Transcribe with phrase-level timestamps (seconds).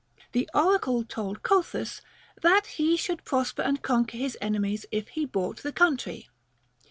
[0.31, 2.01] The oracle told Cothus,
[2.41, 6.27] that he should prosper and conquer his enemies if he bought the country.